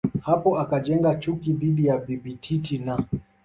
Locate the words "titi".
2.33-2.77